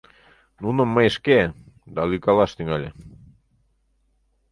—Нуным 0.61 0.89
мый 0.95 1.07
шке...— 1.15 1.39
да 1.93 2.01
лӱйкалаш, 2.09 2.51
тӱҥале. 2.57 2.89